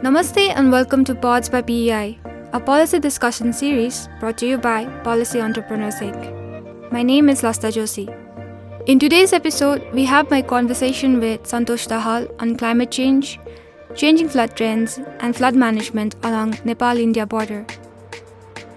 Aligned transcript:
Namaste 0.00 0.52
and 0.54 0.70
welcome 0.70 1.04
to 1.06 1.12
Pods 1.12 1.48
by 1.48 1.60
PEI, 1.60 2.20
a 2.52 2.60
policy 2.60 3.00
discussion 3.00 3.52
series 3.52 4.08
brought 4.20 4.38
to 4.38 4.46
you 4.46 4.56
by 4.56 4.84
Policy 5.02 5.40
Entrepreneurs 5.40 5.96
Inc. 5.96 6.92
My 6.92 7.02
name 7.02 7.28
is 7.28 7.42
Lasata 7.42 7.72
Joshi. 7.72 8.06
In 8.86 9.00
today's 9.00 9.32
episode, 9.32 9.82
we 9.92 10.04
have 10.04 10.30
my 10.30 10.40
conversation 10.40 11.18
with 11.18 11.42
Santosh 11.42 11.88
Dahal 11.88 12.32
on 12.40 12.54
climate 12.54 12.92
change, 12.92 13.40
changing 13.96 14.28
flood 14.28 14.56
trends, 14.56 15.00
and 15.18 15.34
flood 15.34 15.56
management 15.56 16.14
along 16.22 16.56
Nepal 16.64 16.96
India 16.96 17.26
border. 17.26 17.66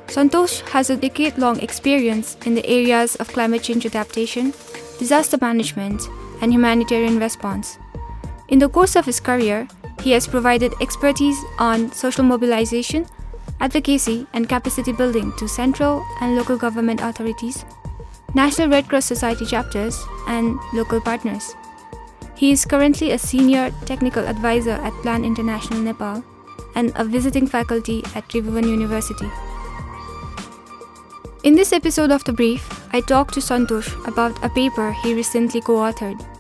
Santosh 0.08 0.62
has 0.70 0.90
a 0.90 0.98
decade 0.98 1.38
long 1.38 1.60
experience 1.60 2.36
in 2.48 2.56
the 2.56 2.66
areas 2.66 3.16
of 3.18 3.28
climate 3.28 3.62
change 3.62 3.86
adaptation, 3.86 4.56
disaster 4.98 5.38
management, 5.40 6.02
and 6.42 6.52
humanitarian 6.52 7.20
response. 7.20 7.78
In 8.48 8.58
the 8.58 8.70
course 8.70 8.96
of 8.96 9.06
his 9.06 9.20
career, 9.20 9.68
he 10.02 10.12
has 10.12 10.28
provided 10.28 10.74
expertise 10.82 11.38
on 11.60 11.92
social 11.92 12.24
mobilization, 12.24 13.06
advocacy, 13.60 14.26
and 14.34 14.50
capacity 14.50 14.92
building 14.92 15.32
to 15.38 15.48
central 15.48 16.06
and 16.22 16.36
local 16.36 16.58
government 16.58 17.02
authorities, 17.02 17.64
National 18.34 18.70
Red 18.70 18.90
Cross 18.90 19.06
Society 19.06 19.46
chapters, 19.46 20.04
and 20.28 20.58
local 20.74 21.00
partners. 21.00 21.56
He 22.36 22.52
is 22.52 22.66
currently 22.66 23.12
a 23.12 23.20
senior 23.20 23.72
technical 23.86 24.28
advisor 24.28 24.72
at 24.82 24.94
Plan 25.04 25.24
International 25.24 25.80
Nepal 25.80 26.24
and 26.76 26.92
a 26.96 27.04
visiting 27.04 27.46
faculty 27.46 28.02
at 28.16 28.28
Tribhuvan 28.30 28.68
University. 28.68 29.30
In 31.44 31.56
this 31.56 31.74
episode 31.74 32.12
of 32.12 32.24
The 32.24 32.34
Brief, 32.34 32.64
I 32.94 33.02
talked 33.02 33.34
to 33.36 33.40
Santosh 33.40 33.90
about 34.08 34.44
a 34.44 34.50
paper 34.50 34.92
he 35.04 35.14
recently 35.14 35.62
co 35.62 35.78
authored 35.78 36.31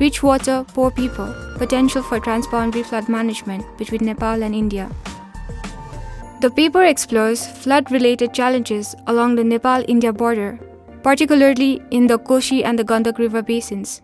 Rich 0.00 0.24
Water, 0.24 0.64
Poor 0.74 0.90
People 0.90 1.32
Potential 1.56 2.02
for 2.02 2.18
Transboundary 2.18 2.84
Flood 2.84 3.08
Management 3.08 3.64
between 3.78 4.04
Nepal 4.04 4.42
and 4.42 4.52
India. 4.52 4.90
The 6.40 6.50
paper 6.50 6.82
explores 6.82 7.46
flood 7.46 7.92
related 7.92 8.34
challenges 8.34 8.96
along 9.06 9.36
the 9.36 9.44
Nepal 9.44 9.84
India 9.86 10.12
border, 10.12 10.58
particularly 11.04 11.80
in 11.92 12.08
the 12.08 12.18
Koshi 12.18 12.64
and 12.64 12.76
the 12.76 12.84
Gandak 12.84 13.18
River 13.18 13.40
basins. 13.40 14.02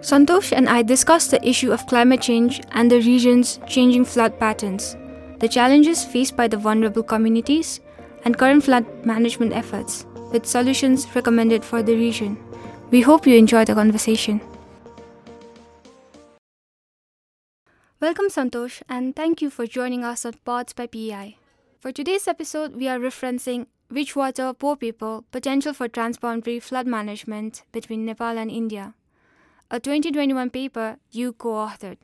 Santosh 0.00 0.52
and 0.52 0.68
I 0.68 0.82
discussed 0.82 1.30
the 1.30 1.42
issue 1.48 1.72
of 1.72 1.86
climate 1.86 2.20
change 2.20 2.60
and 2.72 2.90
the 2.90 3.00
region's 3.00 3.58
changing 3.66 4.04
flood 4.04 4.38
patterns, 4.38 4.96
the 5.40 5.48
challenges 5.48 6.04
faced 6.04 6.36
by 6.36 6.46
the 6.46 6.58
vulnerable 6.58 7.02
communities, 7.02 7.80
and 8.26 8.36
current 8.36 8.64
flood 8.64 8.84
management 9.06 9.54
efforts, 9.54 10.04
with 10.30 10.44
solutions 10.44 11.08
recommended 11.14 11.64
for 11.64 11.82
the 11.82 11.94
region. 11.96 12.36
We 12.92 13.00
hope 13.00 13.26
you 13.26 13.38
enjoy 13.38 13.64
the 13.64 13.72
conversation. 13.72 14.42
Welcome, 18.00 18.28
Santosh, 18.28 18.82
and 18.86 19.16
thank 19.16 19.40
you 19.40 19.48
for 19.48 19.66
joining 19.66 20.04
us 20.04 20.26
on 20.26 20.34
Pods 20.44 20.74
by 20.74 20.88
PEI. 20.88 21.38
For 21.80 21.90
today's 21.90 22.28
episode, 22.28 22.76
we 22.76 22.88
are 22.88 22.98
referencing 22.98 23.64
Rich 23.88 24.14
Water, 24.14 24.52
Poor 24.52 24.76
People 24.76 25.24
Potential 25.32 25.72
for 25.72 25.88
Transboundary 25.88 26.60
Flood 26.60 26.86
Management 26.86 27.62
between 27.72 28.04
Nepal 28.04 28.36
and 28.36 28.50
India, 28.50 28.92
a 29.70 29.80
2021 29.80 30.50
paper 30.50 30.98
you 31.10 31.32
co 31.32 31.48
authored. 31.48 31.96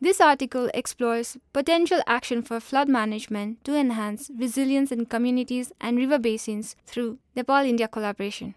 This 0.00 0.20
article 0.20 0.68
explores 0.74 1.36
potential 1.52 2.00
action 2.08 2.42
for 2.42 2.58
flood 2.58 2.88
management 2.88 3.62
to 3.62 3.76
enhance 3.76 4.28
resilience 4.36 4.90
in 4.90 5.06
communities 5.06 5.70
and 5.80 5.96
river 5.96 6.18
basins 6.18 6.74
through 6.84 7.18
Nepal 7.36 7.64
India 7.64 7.86
collaboration. 7.86 8.56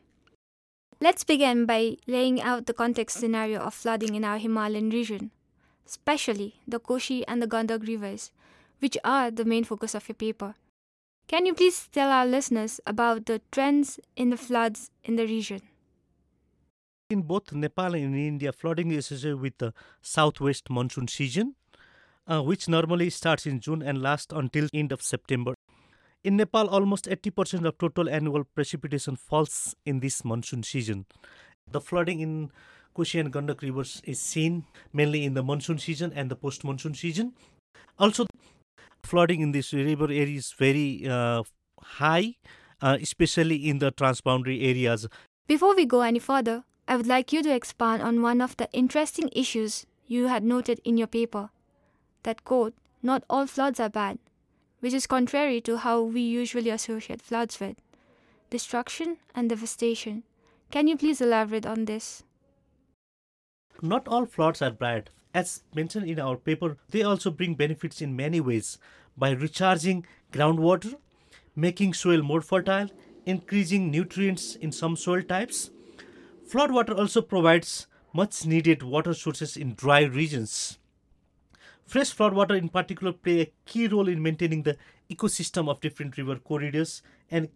Let's 1.02 1.24
begin 1.24 1.66
by 1.66 1.96
laying 2.08 2.42
out 2.42 2.66
the 2.66 2.74
context 2.74 3.20
scenario 3.20 3.62
of 3.62 3.74
flooding 3.74 4.16
in 4.16 4.26
our 4.26 4.38
Himalayan 4.38 4.90
region, 4.90 5.32
especially 5.88 6.56
the 6.68 6.78
Koshi 6.78 7.24
and 7.26 7.42
the 7.42 7.48
Gandak 7.48 7.88
rivers, 7.88 8.32
which 8.80 8.98
are 9.06 9.32
the 9.32 9.46
main 9.46 9.64
focus 9.64 9.96
of 9.96 10.10
your 10.10 10.16
paper. 10.16 10.56
Can 11.30 11.46
you 11.46 11.54
please 11.54 11.88
tell 11.94 12.10
our 12.10 12.26
listeners 12.26 12.82
about 12.86 13.28
the 13.28 13.40
trends 13.50 14.02
in 14.18 14.30
the 14.30 14.36
floods 14.36 14.92
in 15.06 15.16
the 15.16 15.26
region? 15.26 15.62
In 17.10 17.22
both 17.22 17.54
Nepal 17.54 17.96
and 17.96 18.14
India, 18.14 18.52
flooding 18.52 18.92
is 18.92 19.10
associated 19.10 19.40
with 19.40 19.58
the 19.58 19.74
southwest 20.02 20.70
monsoon 20.70 21.08
season, 21.08 21.56
uh, 22.28 22.42
which 22.42 22.68
normally 22.68 23.10
starts 23.10 23.46
in 23.46 23.62
June 23.62 23.82
and 23.82 24.02
lasts 24.02 24.34
until 24.36 24.68
end 24.74 24.92
of 24.92 25.02
September. 25.02 25.54
In 26.22 26.36
Nepal, 26.36 26.68
almost 26.68 27.06
80% 27.06 27.66
of 27.66 27.78
total 27.78 28.10
annual 28.10 28.44
precipitation 28.44 29.16
falls 29.16 29.76
in 29.86 30.02
this 30.02 30.26
monsoon 30.26 30.64
season. 30.64 31.06
The 31.72 31.80
flooding 31.80 32.20
in 32.20 32.52
Koshi 32.94 33.22
and 33.22 33.32
Gandak 33.32 33.62
rivers 33.62 34.02
is 34.04 34.20
seen 34.20 34.66
mainly 34.92 35.24
in 35.24 35.34
the 35.34 35.44
monsoon 35.44 35.78
season 35.78 36.12
and 36.14 36.30
the 36.30 36.36
post-monsoon 36.36 36.94
season. 36.94 37.34
Also, 37.98 38.26
flooding 39.04 39.40
in 39.40 39.54
this 39.54 39.72
river 39.72 40.06
area 40.06 40.38
is 40.38 40.52
very 40.52 41.08
uh, 41.08 41.44
high, 41.82 42.36
uh, 42.82 42.98
especially 43.00 43.70
in 43.70 43.80
the 43.80 43.94
transboundary 43.94 44.68
areas. 44.68 45.08
Before 45.48 45.74
we 45.74 45.86
go 45.86 46.02
any 46.02 46.20
further, 46.20 46.66
I 46.86 46.98
would 46.98 47.08
like 47.08 47.32
you 47.32 47.42
to 47.44 47.54
expand 47.54 48.02
on 48.02 48.22
one 48.22 48.42
of 48.42 48.58
the 48.58 48.70
interesting 48.74 49.30
issues 49.32 49.86
you 50.06 50.28
had 50.28 50.44
noted 50.44 50.82
in 50.84 50.98
your 50.98 51.08
paper. 51.08 51.50
That 52.24 52.44
quote, 52.44 52.74
not 53.02 53.24
all 53.30 53.48
floods 53.48 53.80
are 53.80 53.90
bad, 53.90 54.20
which 54.80 54.94
is 54.94 55.08
contrary 55.08 55.62
to 55.62 55.78
how 55.78 56.02
we 56.02 56.22
usually 56.22 56.70
associate 56.70 57.22
floods 57.22 57.60
with 57.60 57.78
destruction 58.50 59.18
and 59.36 59.50
devastation. 59.50 60.24
Can 60.72 60.88
you 60.88 60.98
please 60.98 61.22
elaborate 61.22 61.66
on 61.66 61.86
this? 61.86 62.24
Not 63.82 64.08
all 64.08 64.26
floods 64.26 64.62
are 64.62 64.72
bad. 64.72 65.10
As 65.34 65.64
mentioned 65.76 66.10
in 66.10 66.20
our 66.20 66.38
paper, 66.38 66.78
they 66.90 67.04
also 67.04 67.30
bring 67.30 67.54
benefits 67.54 68.02
in 68.02 68.16
many 68.16 68.40
ways 68.40 68.80
by 69.16 69.32
recharging 69.32 70.06
groundwater, 70.32 70.96
making 71.56 71.94
soil 71.94 72.22
more 72.24 72.42
fertile, 72.42 72.90
increasing 73.26 73.92
nutrients 73.92 74.56
in 74.56 74.72
some 74.72 74.96
soil 74.96 75.22
types. 75.22 75.70
Flood 76.48 76.72
water 76.72 76.94
also 76.94 77.22
provides 77.22 77.86
much 78.12 78.46
needed 78.46 78.82
water 78.82 79.14
sources 79.14 79.56
in 79.56 79.76
dry 79.76 80.02
regions. 80.02 80.79
Fresh 81.90 82.16
floodwater 82.16 82.56
in 82.56 82.70
particular 82.70 83.12
play 83.12 83.42
a 83.42 83.52
key 83.66 83.88
role 83.88 84.08
in 84.08 84.22
maintaining 84.22 84.62
the 84.62 84.78
ecosystem 85.10 85.68
of 85.68 85.82
different 85.82 86.20
river 86.20 86.36
corridors 86.36 87.02
and 87.32 87.50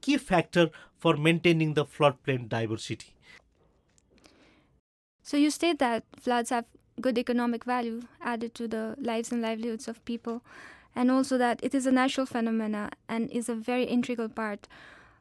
key 0.00 0.16
factor 0.16 0.70
for 0.98 1.16
maintaining 1.16 1.74
the 1.74 1.84
floodplain 1.84 2.48
diversity. 2.48 3.14
So 5.22 5.36
you 5.36 5.52
state 5.52 5.78
that 5.78 6.02
floods 6.18 6.50
have 6.50 6.64
good 7.00 7.16
economic 7.16 7.62
value 7.62 8.02
added 8.20 8.56
to 8.56 8.66
the 8.66 8.96
lives 8.98 9.30
and 9.30 9.40
livelihoods 9.40 9.86
of 9.86 10.04
people 10.04 10.42
and 10.96 11.08
also 11.08 11.38
that 11.38 11.60
it 11.62 11.72
is 11.72 11.86
a 11.86 11.92
natural 11.92 12.26
phenomena 12.26 12.90
and 13.08 13.30
is 13.30 13.48
a 13.48 13.54
very 13.54 13.84
integral 13.84 14.28
part 14.28 14.66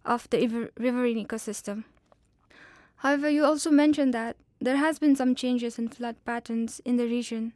of 0.04 0.28
the 0.32 0.72
riverine 0.76 1.24
ecosystem. 1.24 1.84
However, 2.96 3.30
you 3.30 3.46
also 3.46 3.70
mentioned 3.70 4.12
that 4.16 4.38
there 4.60 4.78
has 4.78 4.98
been 4.98 5.16
some 5.16 5.36
changes 5.36 5.78
in 5.78 5.88
flood 5.88 6.16
patterns 6.26 6.82
in 6.84 6.98
the 6.98 7.06
region. 7.06 7.54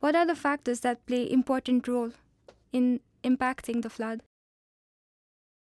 What 0.00 0.14
are 0.14 0.26
the 0.26 0.36
factors 0.36 0.80
that 0.80 1.04
play 1.06 1.28
important 1.28 1.88
role 1.88 2.12
in 2.72 3.00
impacting 3.24 3.82
the 3.82 3.90
flood? 3.90 4.22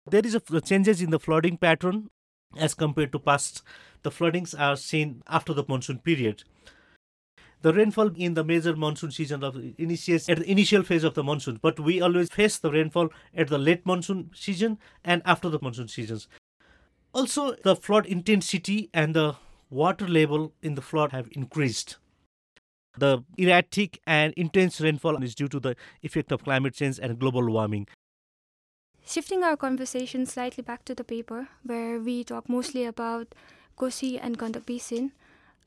There 0.10 0.26
is 0.26 0.36
a 0.36 0.62
changes 0.62 1.02
in 1.02 1.12
the 1.12 1.20
flooding 1.20 1.58
pattern 1.58 2.10
as 2.58 2.74
compared 2.74 3.14
to 3.14 3.20
past. 3.20 3.62
The 4.04 4.12
floodings 4.12 4.54
are 4.54 4.76
seen 4.76 5.24
after 5.28 5.54
the 5.54 5.64
monsoon 5.68 6.00
period. 6.00 6.44
The 7.62 7.74
rainfall 7.74 8.12
in 8.16 8.34
the 8.34 8.44
major 8.44 8.76
monsoon 8.76 9.12
season 9.12 9.44
of 9.44 9.58
initiates 9.78 10.30
at 10.30 10.40
the 10.40 10.52
initial 10.52 10.84
phase 10.84 11.04
of 11.04 11.14
the 11.14 11.24
monsoon, 11.24 11.60
but 11.62 11.80
we 11.80 12.02
always 12.02 12.30
face 12.30 12.58
the 12.58 12.72
rainfall 12.72 13.10
at 13.34 13.48
the 13.48 13.58
late 13.58 13.86
monsoon 13.86 14.30
season 14.34 14.78
and 15.04 15.22
after 15.26 15.50
the 15.50 15.60
monsoon 15.62 15.88
seasons. 15.88 16.28
Also, 17.14 17.56
the 17.64 17.76
flood 17.76 18.06
intensity 18.06 18.90
and 18.94 19.16
the 19.16 19.36
water 19.70 20.08
level 20.08 20.54
in 20.62 20.76
the 20.76 20.82
flood 20.82 21.12
have 21.14 21.30
increased. 21.32 21.98
The 22.98 23.24
erratic 23.38 24.00
and 24.08 24.34
intense 24.36 24.82
rainfall 24.82 25.22
is 25.24 25.36
due 25.36 25.48
to 25.50 25.60
the 25.60 25.76
effect 26.02 26.32
of 26.32 26.44
climate 26.44 26.74
change 26.74 27.00
and 27.00 27.20
global 27.20 27.46
warming. 27.50 27.88
Shifting 29.06 29.44
our 29.44 29.56
conversation 29.56 30.26
slightly 30.26 30.64
back 30.64 30.84
to 30.86 30.96
the 30.96 31.04
paper, 31.04 31.48
where 31.64 32.00
we 32.00 32.24
talk 32.24 32.50
mostly 32.50 32.86
about 32.86 33.34
Kosi 33.78 34.20
and 34.22 34.38
Gandak 34.38 34.66
Basin, 34.66 35.12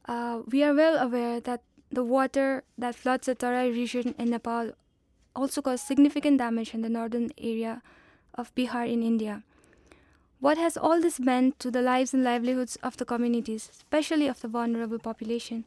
uh, 0.06 0.42
we 0.50 0.62
are 0.62 0.74
well 0.74 0.98
aware 0.98 1.40
that 1.40 1.62
the 1.90 2.04
water 2.04 2.64
that 2.76 2.94
floods 2.94 3.26
the 3.26 3.34
Tarai 3.34 3.70
region 3.70 4.14
in 4.18 4.30
Nepal 4.30 4.72
also 5.34 5.62
caused 5.62 5.86
significant 5.86 6.38
damage 6.38 6.74
in 6.74 6.82
the 6.82 6.88
northern 6.88 7.30
area 7.38 7.82
of 8.34 8.54
Bihar 8.54 8.86
in 8.86 9.02
India. 9.02 9.42
What 10.40 10.58
has 10.58 10.76
all 10.76 11.00
this 11.00 11.20
meant 11.20 11.58
to 11.60 11.70
the 11.70 11.82
lives 11.82 12.12
and 12.14 12.24
livelihoods 12.24 12.76
of 12.82 12.96
the 12.96 13.04
communities, 13.04 13.68
especially 13.70 14.26
of 14.26 14.40
the 14.40 14.48
vulnerable 14.48 14.98
population? 14.98 15.64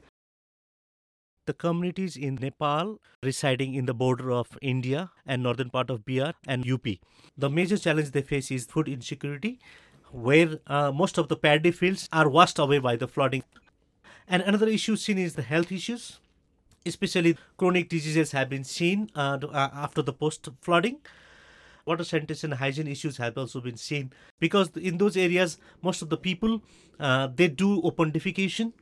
The 1.46 1.54
communities 1.54 2.16
in 2.16 2.36
Nepal 2.36 3.02
residing 3.22 3.74
in 3.74 3.86
the 3.86 3.94
border 3.94 4.32
of 4.32 4.58
India 4.62 5.12
and 5.26 5.44
northern 5.44 5.70
part 5.70 5.90
of 5.90 6.06
Bihar 6.06 6.34
and 6.48 6.70
UP. 6.70 6.88
The 7.38 7.50
major 7.50 7.78
challenge 7.78 8.12
they 8.12 8.22
face 8.22 8.50
is 8.50 8.66
food 8.66 8.88
insecurity, 8.88 9.60
where 10.12 10.60
uh, 10.68 10.92
most 10.94 11.18
of 11.18 11.28
the 11.28 11.36
paddy 11.36 11.72
fields 11.72 12.08
are 12.14 12.30
washed 12.30 12.60
away 12.60 12.80
by 12.80 12.96
the 12.96 13.10
flooding. 13.10 13.44
And 14.26 14.42
another 14.44 14.68
issue 14.70 14.96
seen 14.96 15.18
is 15.18 15.36
the 15.36 15.42
health 15.54 15.72
issues. 15.72 16.20
especially 16.86 17.38
chronic 17.58 17.86
diseases 17.92 18.32
have 18.36 18.50
been 18.50 18.64
seen 18.70 19.04
uh, 19.16 19.38
uh 19.60 19.70
after 19.84 20.02
the 20.08 20.14
post 20.24 20.50
flooding 20.68 20.98
water 21.90 22.04
sanitation 22.04 22.52
hygiene 22.62 22.88
issues 22.88 23.18
have 23.18 23.38
also 23.38 23.62
been 23.68 23.78
seen 23.84 24.12
because 24.40 24.72
in 24.90 24.98
those 25.04 25.18
areas 25.26 25.58
most 25.82 26.02
of 26.02 26.10
the 26.10 26.18
people 26.18 26.62
uh, 27.00 27.28
they 27.36 27.48
do 27.48 27.82
open 27.92 28.12
defecation 28.12 28.74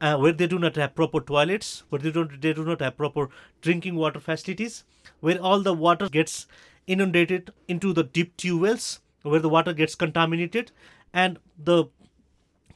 uh, 0.00 0.16
where 0.16 0.32
they 0.32 0.46
do 0.46 0.58
not 0.58 0.76
have 0.76 0.94
proper 0.94 1.20
toilets 1.20 1.84
where 1.88 2.00
they 2.00 2.10
don't 2.10 2.40
they 2.40 2.52
do 2.52 2.64
not 2.64 2.80
have 2.80 2.96
proper 2.96 3.28
drinking 3.60 3.96
water 3.96 4.20
facilities 4.20 4.84
where 5.20 5.40
all 5.40 5.60
the 5.60 5.72
water 5.72 6.08
gets 6.08 6.46
inundated 6.86 7.52
into 7.68 7.92
the 7.92 8.04
deep 8.04 8.36
tube 8.36 8.60
wells 8.60 9.00
where 9.22 9.40
the 9.40 9.48
water 9.48 9.72
gets 9.72 9.94
contaminated 9.94 10.70
and 11.12 11.38
the 11.58 11.84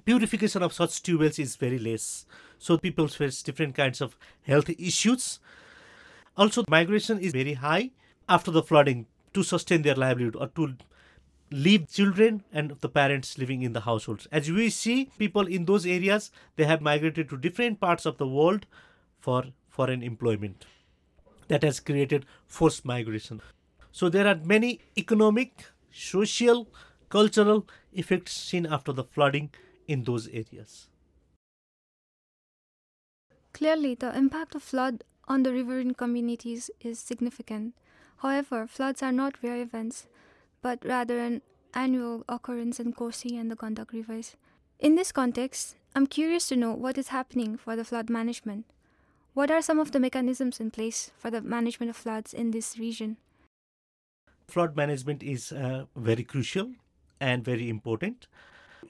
purification 0.05 0.62
of 0.62 0.73
such 0.73 1.03
tube 1.03 1.20
wells 1.20 1.38
is 1.38 1.56
very 1.56 1.79
less. 1.79 2.25
So 2.59 2.79
people 2.79 3.09
face 3.09 3.43
different 3.43 3.75
kinds 3.75 4.00
of 4.00 4.17
health 4.43 4.70
issues. 4.70 5.38
Also 6.37 6.65
migration 6.69 7.20
is 7.20 7.32
very 7.32 7.55
high 7.55 7.91
after 8.29 8.50
the 8.50 8.62
flooding 8.62 9.06
to 9.35 9.43
sustain 9.43 9.82
their 9.82 9.94
livelihood 9.94 10.37
or 10.37 10.49
to 10.49 10.75
leave 11.50 11.91
children 11.91 12.43
and 12.53 12.73
the 12.81 12.89
parents 12.89 13.39
living 13.39 13.62
in 13.62 13.73
the 13.73 13.81
households. 13.81 14.27
As 14.31 14.50
we 14.50 14.71
see, 14.71 15.11
people 15.19 15.47
in 15.47 15.65
those 15.65 15.87
areas 15.87 16.31
they 16.56 16.65
have 16.65 16.81
migrated 16.81 17.29
to 17.31 17.37
different 17.37 17.81
parts 17.81 18.06
of 18.06 18.19
the 18.19 18.27
world 18.27 18.67
for 19.19 19.45
foreign 19.69 20.03
employment. 20.03 20.67
That 21.49 21.62
has 21.62 21.81
created 21.81 22.27
forced 22.47 22.85
migration. 22.85 23.41
So 23.93 24.09
there 24.09 24.27
are 24.27 24.35
many 24.35 24.81
economic, 24.97 25.65
social, 25.91 26.69
cultural 27.09 27.67
effects 27.93 28.33
seen 28.33 28.67
after 28.67 28.93
the 28.93 29.05
flooding 29.05 29.51
in 29.87 30.05
those 30.05 30.29
areas. 30.29 30.89
Clearly, 33.55 33.94
the 33.94 34.17
impact 34.17 34.55
of 34.55 34.62
flood 34.62 35.05
on 35.27 35.43
the 35.43 35.53
riverine 35.53 35.94
communities 35.94 36.71
is 36.81 36.99
significant. 36.99 37.75
However, 38.19 38.67
floods 38.67 39.03
are 39.03 39.12
not 39.12 39.43
rare 39.43 39.61
events, 39.61 40.06
but 40.62 40.84
rather 40.84 41.19
an 41.19 41.43
annual 41.75 42.25
occurrence 42.28 42.81
in 42.81 42.93
Kosi 42.93 43.38
and 43.38 43.50
the 43.50 43.56
Gandak 43.56 43.93
rivers. 43.93 44.37
In 44.78 44.94
this 44.94 45.12
context, 45.12 45.76
I'm 45.94 46.06
curious 46.06 46.49
to 46.49 46.56
know 46.56 46.72
what 46.72 46.99
is 46.99 47.08
happening 47.08 47.56
for 47.56 47.76
the 47.76 47.84
flood 47.84 48.08
management. 48.08 48.66
What 49.34 49.50
are 49.50 49.62
some 49.62 49.78
of 49.78 49.93
the 49.93 50.00
mechanisms 50.00 50.60
in 50.60 50.70
place 50.70 51.10
for 51.16 51.31
the 51.31 51.40
management 51.40 51.90
of 51.90 51.96
floods 51.96 52.34
in 52.34 52.50
this 52.50 52.78
region? 52.78 53.16
Flood 54.49 54.76
management 54.76 55.22
is 55.22 55.52
uh, 55.52 55.84
very 55.94 56.25
crucial 56.25 56.72
and 57.20 57.44
very 57.44 57.69
important. 57.69 58.26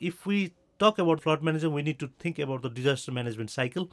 If 0.00 0.26
we 0.26 0.54
talk 0.78 0.98
about 0.98 1.22
flood 1.22 1.42
management, 1.42 1.74
we 1.74 1.82
need 1.82 1.98
to 1.98 2.10
think 2.18 2.38
about 2.38 2.62
the 2.62 2.70
disaster 2.70 3.12
management 3.12 3.50
cycle, 3.50 3.90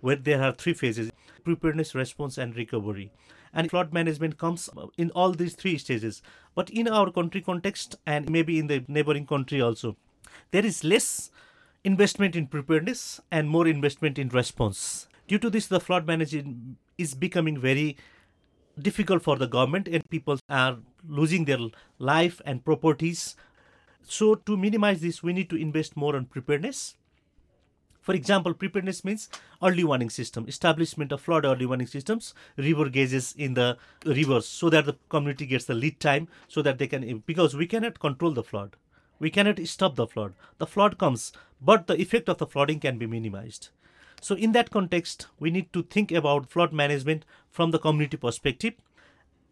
where 0.00 0.16
there 0.16 0.42
are 0.42 0.52
three 0.52 0.72
phases 0.72 1.10
preparedness, 1.44 1.94
response, 1.94 2.38
and 2.38 2.56
recovery 2.56 3.10
and 3.52 3.70
flood 3.70 3.92
management 3.92 4.38
comes 4.38 4.68
in 4.96 5.10
all 5.10 5.32
these 5.32 5.54
three 5.54 5.78
stages. 5.78 6.22
But 6.54 6.70
in 6.70 6.88
our 6.88 7.10
country 7.10 7.40
context 7.40 7.96
and 8.06 8.30
maybe 8.30 8.58
in 8.58 8.66
the 8.66 8.84
neighboring 8.88 9.26
country 9.26 9.60
also 9.60 9.96
there 10.50 10.64
is 10.64 10.84
less 10.84 11.30
investment 11.84 12.36
in 12.36 12.46
preparedness 12.46 13.20
and 13.30 13.48
more 13.48 13.66
investment 13.66 14.18
in 14.18 14.28
response. 14.28 15.08
Due 15.26 15.38
to 15.38 15.50
this 15.50 15.66
the 15.66 15.80
flood 15.80 16.06
management 16.06 16.76
is 16.98 17.14
becoming 17.14 17.58
very 17.60 17.96
difficult 18.78 19.22
for 19.22 19.36
the 19.36 19.46
government 19.46 19.88
and 19.88 20.08
people 20.08 20.38
are 20.48 20.78
losing 21.06 21.44
their 21.44 21.58
life 21.98 22.40
and 22.46 22.64
properties. 22.64 23.36
So 24.02 24.34
to 24.34 24.56
minimize 24.56 25.00
this 25.00 25.22
we 25.22 25.32
need 25.32 25.50
to 25.50 25.56
invest 25.56 25.96
more 25.96 26.16
on 26.16 26.26
preparedness 26.26 26.96
for 28.02 28.14
example, 28.14 28.52
preparedness 28.52 29.04
means 29.04 29.28
early 29.62 29.84
warning 29.84 30.10
system, 30.10 30.44
establishment 30.48 31.12
of 31.12 31.20
flood 31.20 31.44
early 31.44 31.66
warning 31.66 31.86
systems, 31.86 32.34
river 32.56 32.88
gauges 32.88 33.32
in 33.38 33.54
the 33.54 33.78
rivers 34.04 34.46
so 34.46 34.68
that 34.70 34.86
the 34.86 34.96
community 35.08 35.46
gets 35.46 35.66
the 35.66 35.74
lead 35.74 36.00
time 36.00 36.26
so 36.48 36.62
that 36.62 36.78
they 36.78 36.88
can, 36.88 37.22
because 37.26 37.56
we 37.56 37.66
cannot 37.66 38.00
control 38.00 38.32
the 38.32 38.42
flood. 38.42 38.76
We 39.20 39.30
cannot 39.30 39.64
stop 39.68 39.94
the 39.94 40.08
flood. 40.08 40.34
The 40.58 40.66
flood 40.66 40.98
comes, 40.98 41.32
but 41.60 41.86
the 41.86 42.00
effect 42.00 42.28
of 42.28 42.38
the 42.38 42.46
flooding 42.46 42.80
can 42.80 42.98
be 42.98 43.06
minimized. 43.06 43.68
So, 44.20 44.34
in 44.34 44.50
that 44.52 44.70
context, 44.70 45.28
we 45.38 45.50
need 45.50 45.72
to 45.72 45.82
think 45.82 46.10
about 46.10 46.50
flood 46.50 46.72
management 46.72 47.24
from 47.50 47.70
the 47.70 47.78
community 47.78 48.16
perspective. 48.16 48.74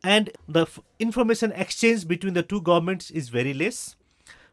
And 0.03 0.31
the 0.49 0.63
f- 0.63 0.81
information 0.99 1.53
exchange 1.53 2.09
between 2.09 2.35
the 2.35 2.43
two 2.43 2.61
governments 2.61 3.11
is 3.11 3.29
very 3.29 3.55
less. 3.55 3.97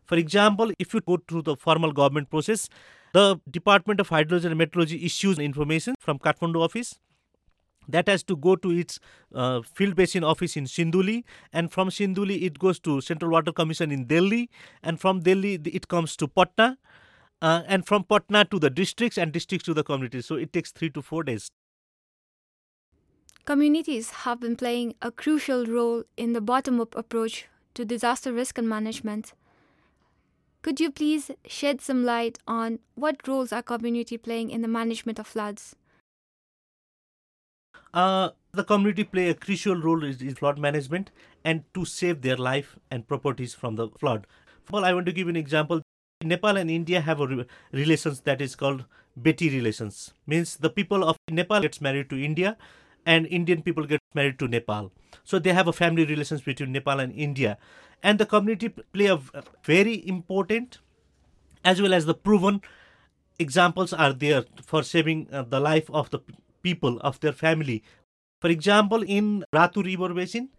For 0.05 0.17
example, 0.17 0.71
if 0.79 0.93
you 0.93 1.01
go 1.01 1.17
through 1.17 1.43
the 1.43 1.55
formal 1.55 1.91
government 1.91 2.29
process, 2.29 2.69
the 3.17 3.41
Department 3.49 3.99
of 3.99 4.09
Hydrology 4.09 4.45
and 4.45 4.57
Meteorology 4.57 5.03
issues 5.03 5.39
information 5.39 5.95
from 5.99 6.19
Kathmandu 6.19 6.63
office. 6.63 6.99
That 7.89 8.09
has 8.09 8.23
to 8.23 8.35
go 8.35 8.55
to 8.57 8.69
its 8.69 8.99
uh, 9.33 9.61
field 9.61 9.95
basin 9.95 10.23
office 10.23 10.57
in 10.57 10.65
Sindhuli 10.65 11.23
and 11.53 11.71
from 11.71 11.89
Sindhuli 11.89 12.41
it 12.43 12.59
goes 12.59 12.79
to 12.81 12.99
Central 13.01 13.31
Water 13.31 13.53
Commission 13.53 13.91
in 13.91 14.05
Delhi 14.05 14.49
and 14.83 14.99
from 14.99 15.21
Delhi 15.21 15.53
it 15.79 15.87
comes 15.87 16.15
to 16.17 16.27
Patna 16.27 16.77
uh, 17.41 17.63
and 17.65 17.87
from 17.87 18.03
Patna 18.03 18.43
to 18.51 18.59
the 18.59 18.69
districts 18.69 19.17
and 19.17 19.31
districts 19.31 19.65
to 19.65 19.73
the 19.73 19.83
communities. 19.83 20.25
So 20.25 20.35
it 20.35 20.53
takes 20.53 20.71
3 20.71 20.89
to 20.91 21.01
4 21.01 21.23
days. 21.23 21.49
Communities 23.45 24.11
have 24.27 24.41
been 24.41 24.57
playing 24.57 24.95
a 25.01 25.11
crucial 25.11 25.65
role 25.65 26.03
in 26.17 26.33
the 26.33 26.41
bottom 26.41 26.81
up 26.81 26.95
approach 26.95 27.45
to 27.73 27.85
disaster 27.85 28.33
risk 28.33 28.57
and 28.57 28.69
management. 28.69 29.33
Could 30.67 30.81
you 30.81 30.91
please 30.91 31.31
shed 31.45 31.79
some 31.79 32.03
light 32.03 32.39
on 32.45 32.79
what 32.95 33.25
roles 33.25 33.53
are 33.53 33.61
community 33.63 34.17
playing 34.17 34.49
in 34.49 34.61
the 34.61 34.67
management 34.67 35.17
of 35.17 35.25
floods? 35.25 35.77
Uh, 37.93 38.31
the 38.51 38.65
community 38.65 39.05
play 39.05 39.29
a 39.29 39.33
crucial 39.33 39.77
role 39.77 40.03
in 40.03 40.35
flood 40.35 40.59
management 40.59 41.09
and 41.45 41.63
to 41.73 41.85
save 41.85 42.21
their 42.21 42.35
life 42.35 42.77
and 42.91 43.07
properties 43.07 43.53
from 43.53 43.77
the 43.77 43.87
flood. 43.97 44.27
Well, 44.69 44.83
I 44.83 44.93
want 44.93 45.05
to 45.05 45.13
give 45.13 45.29
an 45.29 45.37
example. 45.37 45.81
Nepal 46.21 46.57
and 46.57 46.69
India 46.69 46.99
have 46.99 47.21
a 47.21 47.27
re- 47.27 47.45
relations 47.71 48.19
that 48.25 48.41
is 48.41 48.57
called 48.57 48.83
Beti 49.17 49.49
relations. 49.49 50.13
Means 50.25 50.57
the 50.57 50.69
people 50.69 51.01
of 51.05 51.15
Nepal 51.31 51.61
gets 51.61 51.79
married 51.79 52.09
to 52.09 52.21
India, 52.21 52.57
and 53.13 53.25
Indian 53.27 53.61
people 53.61 53.85
get 53.85 54.01
married 54.13 54.37
to 54.39 54.47
Nepal. 54.47 54.91
So 55.23 55.39
they 55.39 55.53
have 55.53 55.67
a 55.67 55.73
family 55.73 56.05
relations 56.05 56.41
between 56.41 56.73
Nepal 56.73 56.99
and 56.99 57.13
India. 57.13 57.57
And 58.03 58.19
the 58.19 58.25
community 58.25 58.69
play 58.69 59.07
a 59.07 59.19
very 59.63 59.95
important 60.07 60.79
as 61.63 61.81
well 61.81 61.93
as 61.93 62.05
the 62.05 62.13
proven 62.13 62.61
examples 63.39 63.93
are 63.93 64.13
there 64.13 64.43
for 64.65 64.83
saving 64.83 65.27
uh, 65.31 65.43
the 65.43 65.59
life 65.59 65.89
of 65.89 66.09
the 66.11 66.19
people 66.61 66.99
of 66.99 67.19
their 67.21 67.31
family. 67.31 67.83
For 68.41 68.49
example 68.49 69.03
in 69.03 69.45
ratu 69.53 69.83
river 69.85 70.13
basin 70.13 70.49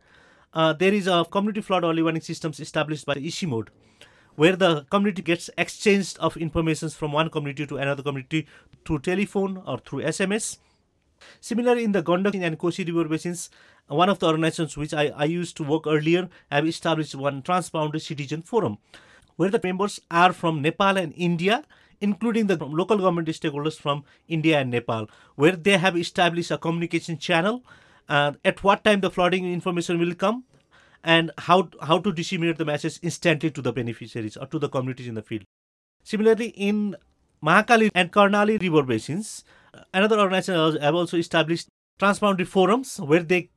uh, 0.54 0.72
there 0.72 0.94
is 0.94 1.06
a 1.06 1.24
community 1.30 1.60
flood 1.60 1.84
early 1.84 2.02
warning 2.02 2.22
systems 2.22 2.60
established 2.60 3.06
by 3.06 3.14
ICIMOD 3.14 3.68
where 4.36 4.56
the 4.56 4.84
community 4.90 5.22
gets 5.22 5.50
exchange 5.58 6.16
of 6.18 6.36
information 6.36 6.88
from 6.88 7.12
one 7.12 7.28
community 7.28 7.66
to 7.66 7.76
another 7.76 8.02
community 8.02 8.46
through 8.84 8.98
telephone 9.00 9.62
or 9.66 9.78
through 9.78 10.02
sms 10.10 10.58
Similarly, 11.40 11.84
in 11.84 11.92
the 11.92 12.02
Gandak 12.02 12.34
and 12.34 12.58
Kosi 12.58 12.86
river 12.86 13.08
basins, 13.08 13.50
one 13.86 14.08
of 14.08 14.18
the 14.18 14.26
organizations 14.26 14.76
which 14.76 14.92
I, 14.92 15.08
I 15.16 15.24
used 15.24 15.56
to 15.58 15.64
work 15.64 15.86
earlier 15.86 16.28
have 16.50 16.66
established 16.66 17.14
one 17.14 17.42
transboundary 17.42 18.00
citizen 18.00 18.42
forum 18.42 18.78
where 19.36 19.50
the 19.50 19.60
members 19.62 20.00
are 20.10 20.32
from 20.32 20.60
Nepal 20.62 20.96
and 20.96 21.12
India 21.16 21.64
including 22.00 22.46
the 22.46 22.56
local 22.64 22.98
government 22.98 23.28
stakeholders 23.28 23.78
from 23.78 24.04
India 24.28 24.60
and 24.60 24.70
Nepal, 24.70 25.08
where 25.34 25.56
they 25.56 25.76
have 25.78 25.96
established 25.96 26.50
a 26.50 26.58
communication 26.58 27.18
channel. 27.18 27.64
Uh, 28.08 28.32
at 28.44 28.62
what 28.64 28.84
time 28.84 29.00
the 29.00 29.10
flooding 29.10 29.52
information 29.52 29.98
will 29.98 30.14
come, 30.14 30.44
and 31.04 31.30
how 31.38 31.68
how 31.82 31.98
to 31.98 32.12
disseminate 32.12 32.56
the 32.56 32.64
message 32.64 32.98
instantly 33.02 33.50
to 33.50 33.60
the 33.60 33.72
beneficiaries 33.72 34.36
or 34.36 34.46
to 34.46 34.58
the 34.58 34.68
communities 34.68 35.08
in 35.08 35.14
the 35.14 35.22
field. 35.22 35.44
Similarly, 36.04 36.48
in 36.48 36.96
Mahakali 37.44 37.90
and 37.94 38.10
Karnali 38.10 38.60
river 38.62 38.82
basins, 38.82 39.44
another 39.92 40.18
organization 40.18 40.80
have 40.80 40.94
also 40.94 41.16
established 41.16 41.68
transboundary 41.98 42.46
forums 42.46 42.98
where 42.98 43.22
they 43.22 43.50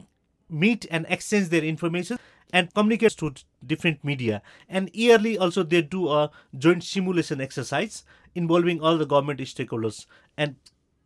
meet 0.50 0.86
and 0.92 1.06
exchange 1.10 1.50
their 1.50 1.64
information 1.64 2.18
and 2.54 2.74
communicate 2.74 3.18
to 3.18 3.34
different 3.66 4.04
media. 4.04 4.42
And 4.68 4.90
yearly 4.94 5.38
also 5.38 5.64
they 5.64 5.82
do 5.82 6.10
a 6.10 6.32
joint 6.58 6.84
simulation 6.84 7.40
exercise 7.40 8.04
involving 8.36 8.82
all 8.82 8.98
the 8.98 9.06
government 9.06 9.40
stakeholders 9.42 10.06
and 10.38 10.56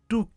to 0.09 0.27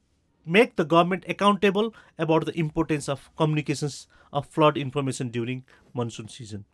make 0.44 0.76
the 0.76 0.84
government 0.84 1.24
accountable 1.28 1.94
about 2.18 2.46
the 2.46 2.58
importance 2.58 3.08
of 3.08 3.30
communications 3.36 4.06
of 4.32 4.46
flood 4.46 4.76
information 4.76 5.28
during 5.28 5.64
monsoon 5.94 6.28
season. 6.28 6.64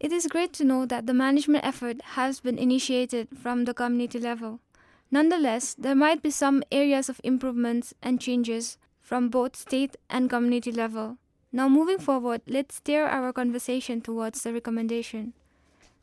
It 0.00 0.12
is 0.12 0.26
great 0.26 0.52
to 0.54 0.64
know 0.64 0.84
that 0.86 1.06
the 1.06 1.14
management 1.14 1.64
effort 1.64 2.02
has 2.02 2.40
been 2.40 2.58
initiated 2.58 3.28
from 3.40 3.64
the 3.64 3.74
community 3.74 4.18
level 4.18 4.58
Nonetheless, 5.12 5.74
there 5.74 5.94
might 5.94 6.22
be 6.22 6.30
some 6.30 6.62
areas 6.72 7.10
of 7.10 7.20
improvements 7.22 7.92
and 8.02 8.18
changes 8.18 8.78
from 9.02 9.28
both 9.28 9.54
state 9.54 9.94
and 10.08 10.30
community 10.30 10.72
level. 10.72 11.18
Now, 11.52 11.68
moving 11.68 11.98
forward, 11.98 12.40
let's 12.46 12.76
steer 12.76 13.04
our 13.04 13.30
conversation 13.30 14.00
towards 14.00 14.42
the 14.42 14.54
recommendation. 14.54 15.34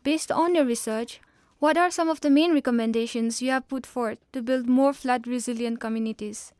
Based 0.03 0.31
on 0.31 0.53
your 0.53 0.63
research, 0.63 1.21
what 1.57 1.75
are 1.75 1.89
some 1.89 2.07
of 2.07 2.21
the 2.21 2.29
main 2.29 2.53
recommendations 2.53 3.41
you 3.41 3.49
have 3.49 3.67
put 3.67 3.87
forth 3.87 4.19
to 4.31 4.43
build 4.43 4.69
more 4.69 4.93
flood 4.93 5.25
resilient 5.25 5.79
communities? 5.79 6.53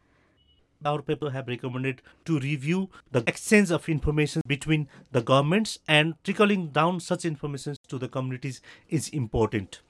our 0.86 1.02
paper 1.02 1.30
have 1.30 1.48
recommended 1.48 2.02
to 2.24 2.40
review 2.40 2.90
the 3.12 3.22
exchange 3.28 3.70
of 3.70 3.90
information 3.90 4.42
between 4.48 4.88
the 5.12 5.22
governments 5.22 5.78
and 5.90 6.14
trickling 6.24 6.70
down 6.70 7.02
such 7.02 7.26
information 7.26 7.76
to 7.90 7.98
the 7.98 8.08
communities 8.08 8.62
is 8.88 9.10
important. 9.10 9.82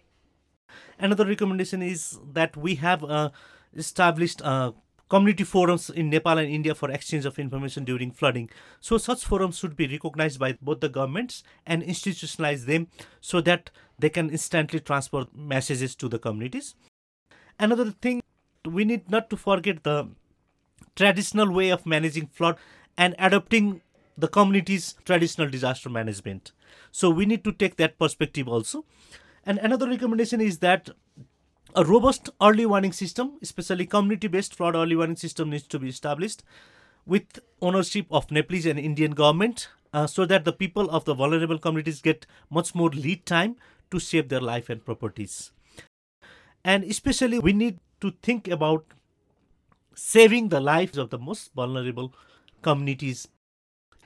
Another 0.97 1.25
recommendation 1.25 1.81
is 1.81 2.19
that 2.33 2.55
we 2.57 2.75
have 2.75 3.03
uh, 3.03 3.29
established 3.75 4.41
uh, 4.41 4.71
community 5.09 5.43
forums 5.43 5.89
in 5.89 6.09
Nepal 6.09 6.37
and 6.37 6.49
India 6.49 6.75
for 6.75 6.91
exchange 6.91 7.25
of 7.25 7.39
information 7.39 7.83
during 7.83 8.11
flooding. 8.11 8.49
So 8.79 8.97
such 8.97 9.25
forums 9.25 9.57
should 9.57 9.75
be 9.75 9.87
recognized 9.87 10.39
by 10.39 10.57
both 10.61 10.81
the 10.81 10.89
governments 10.89 11.43
and 11.65 11.81
institutionalize 11.81 12.65
them 12.65 12.87
so 13.19 13.41
that 13.41 13.71
they 13.97 14.09
can 14.09 14.29
instantly 14.29 14.79
transfer 14.79 15.25
messages 15.33 15.95
to 15.95 16.07
the 16.07 16.19
communities. 16.19 16.75
Another 17.59 17.91
thing 17.91 18.21
we 18.65 18.85
need 18.85 19.09
not 19.09 19.29
to 19.29 19.37
forget 19.37 19.83
the 19.83 20.09
traditional 20.95 21.51
way 21.51 21.69
of 21.69 21.85
managing 21.85 22.27
flood 22.27 22.57
and 22.97 23.15
adopting 23.17 23.81
the 24.17 24.27
community's 24.27 24.95
traditional 25.05 25.49
disaster 25.49 25.89
management. 25.89 26.51
So 26.91 27.09
we 27.09 27.25
need 27.25 27.43
to 27.45 27.51
take 27.51 27.77
that 27.77 27.97
perspective 27.97 28.47
also. 28.47 28.85
And 29.49 29.57
another 29.57 29.89
recommendation 29.89 30.41
is 30.41 30.59
that 30.59 30.91
a 31.75 31.83
robust 31.83 32.29
early 32.39 32.67
warning 32.67 32.93
system, 32.93 33.39
especially 33.41 33.87
community-based 33.87 34.53
flood 34.53 34.75
early 34.75 34.95
warning 34.95 35.15
system, 35.15 35.49
needs 35.49 35.65
to 35.69 35.79
be 35.79 35.89
established 35.89 36.43
with 37.07 37.39
ownership 37.59 38.05
of 38.11 38.29
Nepalese 38.29 38.67
and 38.67 38.77
Indian 38.77 39.09
government, 39.09 39.69
uh, 39.91 40.05
so 40.05 40.27
that 40.27 40.45
the 40.45 40.53
people 40.53 40.87
of 40.91 41.05
the 41.05 41.15
vulnerable 41.15 41.57
communities 41.57 41.99
get 41.99 42.27
much 42.51 42.75
more 42.75 42.91
lead 42.91 43.25
time 43.25 43.55
to 43.89 43.97
save 43.97 44.29
their 44.29 44.39
life 44.39 44.69
and 44.69 44.85
properties. 44.85 45.49
And 46.63 46.83
especially, 46.83 47.39
we 47.39 47.51
need 47.51 47.79
to 48.01 48.13
think 48.21 48.47
about 48.47 48.85
saving 49.95 50.49
the 50.49 50.59
lives 50.59 50.95
of 50.95 51.09
the 51.09 51.17
most 51.17 51.51
vulnerable 51.55 52.13
communities 52.61 53.27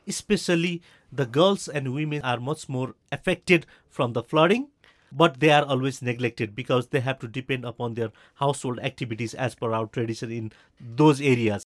especially 0.07 0.81
the 1.12 1.25
girls 1.25 1.67
and 1.67 1.93
women 1.93 2.21
are 2.23 2.39
much 2.39 2.67
more 2.67 2.95
affected 3.12 3.65
from 3.89 4.13
the 4.13 4.23
flooding 4.23 4.67
but 5.15 5.39
they 5.39 5.51
are 5.51 5.63
always 5.63 6.01
neglected 6.01 6.55
because 6.55 6.88
they 6.88 7.00
have 7.00 7.20
to 7.20 7.27
depend 7.27 7.65
upon 7.65 7.93
their 7.93 8.12
household 8.36 8.79
activities 8.79 9.34
as 9.34 9.55
per 9.55 9.72
our 9.72 9.86
tradition 9.88 10.32
in 10.32 10.51
those 10.79 11.22
areas. 11.22 11.63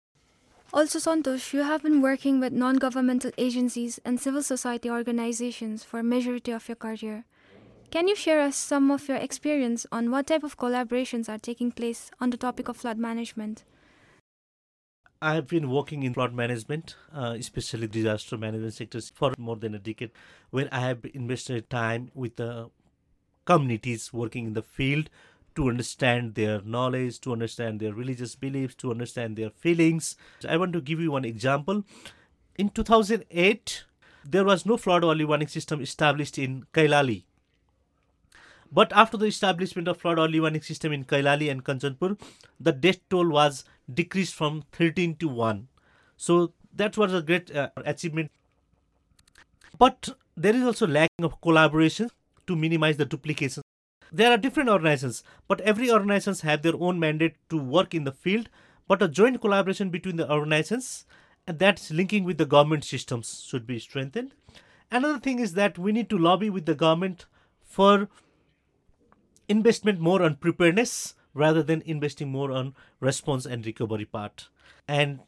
Also, 0.74 1.00
Santosh, 1.00 1.54
you 1.54 1.62
have 1.64 1.84
been 1.84 2.02
working 2.02 2.40
with 2.40 2.52
non 2.52 2.75
governmental 2.75 3.32
agencies 3.38 4.00
and 4.04 4.20
civil 4.20 4.44
society 4.44 4.90
organizations 4.90 5.84
for 5.84 6.00
a 6.00 6.04
majority 6.04 6.52
of 6.52 6.68
your 6.68 6.75
career. 6.75 7.24
Can 7.92 8.08
you 8.10 8.16
share 8.16 8.42
us 8.42 8.58
some 8.58 8.92
of 8.92 9.08
your 9.08 9.18
experience 9.18 9.86
on 9.92 10.12
what 10.12 10.28
type 10.28 10.44
of 10.44 10.58
collaborations 10.58 11.30
are 11.30 11.38
taking 11.38 11.72
place 11.72 12.12
on 12.20 12.30
the 12.30 12.38
topic 12.38 12.68
of 12.68 12.75
flood 12.75 12.98
management? 12.98 13.64
I 15.22 15.36
have 15.36 15.48
been 15.48 15.70
working 15.70 16.04
in 16.04 16.14
flood 16.14 16.34
management, 16.34 16.98
uh, 17.14 17.36
especially 17.40 17.88
disaster 17.88 18.38
management 18.38 18.74
sectors, 18.74 19.12
for 19.16 19.34
more 19.38 19.56
than 19.56 19.75
a 19.75 19.80
decade, 19.80 20.12
where 20.50 20.68
I 20.72 20.82
have 20.82 21.06
invested 21.14 21.70
time 21.70 22.12
with 22.14 22.36
the 22.36 22.70
communities 23.46 24.12
working 24.12 24.48
in 24.48 24.54
the 24.54 24.62
field 24.62 25.10
to 25.56 25.70
understand 25.70 26.36
their 26.36 26.62
knowledge, 26.62 27.20
to 27.22 27.32
understand 27.32 27.80
their 27.80 27.94
religious 27.94 28.36
beliefs, 28.36 28.75
to 28.75 28.92
understand 28.92 29.36
their 29.36 29.50
feelings. 29.50 30.16
I 30.48 30.58
want 30.58 30.74
to 30.74 30.82
give 30.82 31.00
you 31.00 31.12
one 31.12 31.25
example. 31.25 31.84
In 32.58 32.70
2008, 32.70 33.84
there 34.24 34.44
was 34.44 34.66
no 34.66 34.78
flood 34.78 35.04
early 35.04 35.25
warning 35.25 35.48
system 35.48 35.82
established 35.82 36.38
in 36.38 36.66
Kailali. 36.74 37.24
But 38.72 38.92
after 38.94 39.16
the 39.16 39.28
establishment 39.28 39.88
of 39.88 39.98
flood 39.98 40.20
early 40.20 40.40
warning 40.40 40.62
system 40.62 40.92
in 40.92 41.06
Kailali 41.06 41.50
and 41.50 41.64
Kanchanpur, 41.64 42.20
the 42.60 42.72
death 42.72 43.00
toll 43.10 43.30
was 43.30 43.64
decreased 43.94 44.34
from 44.34 44.64
13 44.72 45.16
to 45.18 45.28
1. 45.30 45.68
So 46.18 46.54
that 46.74 46.98
was 46.98 47.14
a 47.14 47.22
great 47.22 47.56
uh, 47.56 47.70
achievement. 47.78 48.32
But 49.78 50.10
there 50.36 50.56
is 50.56 50.64
also 50.64 50.88
lack 50.88 51.10
of 51.20 51.40
collaboration 51.42 52.10
to 52.48 52.56
minimize 52.56 52.98
the 52.98 53.06
duplication. 53.06 53.62
There 54.12 54.32
are 54.32 54.38
different 54.38 54.70
organizations, 54.70 55.24
but 55.48 55.62
every 55.62 55.92
organizations 55.92 56.42
have 56.42 56.62
their 56.62 56.75
own 56.75 57.00
mandate 57.00 57.36
to 57.50 57.58
work 57.58 57.94
in 57.94 58.04
the 58.04 58.12
field. 58.12 58.50
But 58.88 59.02
a 59.02 59.08
joint 59.08 59.42
collaboration 59.42 59.90
between 59.90 60.16
the 60.16 60.32
organizations 60.32 61.06
and 61.48 61.60
that's 61.60 61.92
linking 61.92 62.24
with 62.24 62.38
the 62.38 62.46
government 62.46 62.84
systems 62.84 63.44
should 63.46 63.68
be 63.68 63.80
strengthened. 63.80 64.34
Another 64.92 65.20
thing 65.20 65.40
is 65.40 65.54
that 65.54 65.78
we 65.78 65.92
need 65.92 66.10
to 66.10 66.18
lobby 66.18 66.50
with 66.50 66.66
the 66.66 66.75
government 66.75 67.25
for 67.64 68.08
investment 69.48 70.00
more 70.00 70.22
on 70.22 70.36
preparedness 70.36 71.16
rather 71.34 71.62
than 71.62 71.82
investing 71.86 72.32
more 72.32 72.52
on 72.52 72.74
response 73.00 73.46
and 73.46 73.66
recovery 73.66 74.06
part. 74.06 74.48
And 74.88 75.20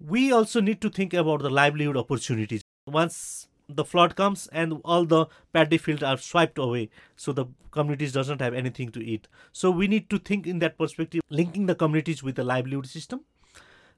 we 0.00 0.30
also 0.32 0.60
need 0.60 0.80
to 0.82 0.90
think 0.90 1.14
about 1.14 1.42
the 1.42 1.50
livelihood 1.50 1.96
opportunities. 1.96 2.62
Once 2.86 3.48
the 3.68 3.84
flood 3.84 4.16
comes 4.16 4.46
and 4.48 4.80
all 4.84 5.04
the 5.04 5.26
paddy 5.52 5.78
fields 5.78 6.02
are 6.02 6.16
swiped 6.16 6.58
away. 6.58 6.88
So 7.16 7.32
the 7.32 7.46
communities 7.70 8.12
doesn't 8.12 8.40
have 8.40 8.54
anything 8.54 8.90
to 8.92 9.04
eat. 9.04 9.28
So 9.52 9.70
we 9.70 9.86
need 9.86 10.08
to 10.10 10.18
think 10.18 10.46
in 10.46 10.58
that 10.60 10.78
perspective 10.78 11.20
linking 11.28 11.66
the 11.66 11.74
communities 11.74 12.22
with 12.22 12.36
the 12.36 12.44
livelihood 12.44 12.86
system 12.86 13.20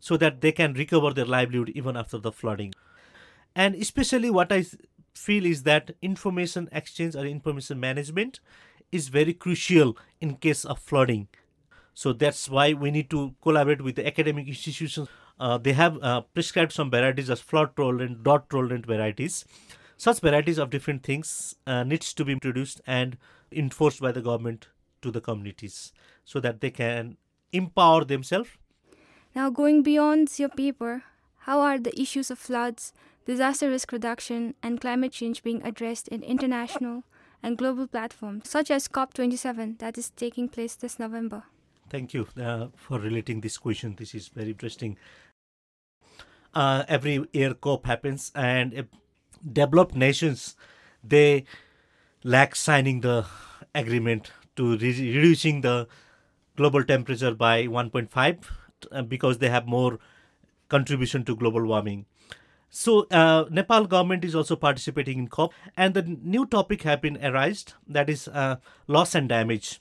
so 0.01 0.17
that 0.17 0.41
they 0.41 0.53
can 0.53 0.75
recover 0.75 1.13
their 1.13 1.25
livelihood 1.27 1.71
even 1.71 1.97
after 1.97 2.19
the 2.19 2.33
flooding. 2.33 2.73
And 3.55 3.75
especially 3.75 4.31
what 4.31 4.53
i 4.53 4.65
feel 5.15 5.45
is 5.45 5.65
that 5.65 5.91
information 6.01 6.69
exchange 6.73 7.15
or 7.17 7.27
information 7.27 7.79
management 7.79 8.41
is 8.93 9.09
very 9.09 9.35
crucial 9.35 9.97
in 10.21 10.37
case 10.37 10.65
of 10.65 10.79
flooding. 10.79 11.29
So 11.95 12.13
that's 12.13 12.49
why 12.49 12.73
we 12.73 12.91
need 12.91 13.11
to 13.11 13.35
collaborate 13.43 13.83
with 13.83 13.97
the 13.97 14.07
academic 14.07 14.49
institutions 14.49 15.09
uh, 15.41 15.57
they 15.57 15.73
have 15.73 16.01
uh, 16.03 16.21
prescribed 16.21 16.71
some 16.71 16.91
varieties 16.91 17.31
as 17.31 17.41
flood 17.41 17.75
tolerant, 17.75 18.23
drought 18.23 18.49
tolerant 18.51 18.85
varieties. 18.85 19.47
Such 19.97 20.21
varieties 20.21 20.59
of 20.59 20.71
different 20.71 21.03
things 21.03 21.57
uh, 21.67 21.83
needs 21.83 22.13
to 22.15 22.25
be 22.25 22.33
introduced 22.33 22.81
and 22.87 23.17
enforced 23.51 24.01
by 24.01 24.13
the 24.13 24.21
government 24.21 24.69
to 25.01 25.11
the 25.11 25.21
communities 25.21 25.93
so 26.25 26.41
that 26.41 26.61
they 26.61 26.71
can 26.71 27.17
empower 27.53 28.05
themselves. 28.05 28.51
Now, 29.35 29.49
going 29.49 29.83
beyond 29.83 30.39
your 30.39 30.51
paper, 30.51 31.05
how 31.39 31.61
are 31.61 31.79
the 31.79 31.99
issues 31.99 32.31
of 32.31 32.39
floods, 32.39 32.93
disaster 33.25 33.71
risk 33.71 33.93
reduction, 33.93 34.55
and 34.63 34.81
climate 34.81 35.13
change 35.13 35.43
being 35.43 35.63
addressed 35.63 36.09
in 36.09 36.23
international 36.23 37.05
and 37.43 37.57
global 37.57 37.87
platforms 37.87 38.51
such 38.51 38.71
as 38.71 38.89
COP27 38.89 39.79
that 39.79 39.97
is 39.97 40.11
taking 40.11 40.49
place 40.49 40.75
this 40.75 40.99
November? 40.99 41.45
Thank 41.89 42.15
you 42.15 42.29
uh, 42.41 42.69
for 42.77 43.01
relating 43.01 43.41
this 43.41 43.59
question. 43.59 43.97
This 43.99 44.15
is 44.15 44.29
very 44.29 44.51
interesting 44.51 44.97
uh, 46.55 46.85
every 46.89 47.25
year 47.33 47.55
COP 47.55 47.87
happens, 47.87 48.33
and 48.35 48.87
developed 49.53 49.95
nations 49.95 50.57
they 51.03 51.45
lack 52.23 52.55
signing 52.55 53.01
the 53.01 53.25
agreement 53.75 54.31
to 54.57 54.77
re- 54.77 55.15
reducing 55.15 55.63
the 55.63 55.89
global 56.57 56.85
temperature 56.85 57.35
by 57.35 57.67
1.5 57.67 58.45
uh, 58.93 59.03
because 59.03 59.39
they 59.39 59.49
have 59.49 59.67
more 59.67 59.99
contribution 60.69 61.25
to 61.25 61.35
global 61.35 61.67
warming. 61.67 62.05
So 62.69 63.07
uh, 63.11 63.47
Nepal 63.51 63.87
government 63.87 64.25
is 64.25 64.35
also 64.35 64.55
participating 64.55 65.19
in 65.19 65.29
COP, 65.29 65.53
and 65.77 65.95
the 65.95 66.03
new 66.03 66.47
topic 66.47 66.83
have 66.83 67.01
been 67.01 67.19
arised 67.25 67.75
that 67.89 68.09
is 68.09 68.29
uh, 68.29 68.57
loss 68.87 69.15
and 69.15 69.29
damage. 69.29 69.81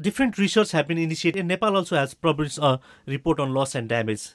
Different 0.00 0.38
research 0.38 0.70
have 0.72 0.88
been 0.88 0.96
initiated. 0.96 1.44
Nepal 1.44 1.76
also 1.76 1.96
has 1.96 2.14
published 2.14 2.56
a 2.58 2.80
report 3.06 3.38
on 3.38 3.52
loss 3.52 3.74
and 3.74 3.88
damage. 3.88 4.30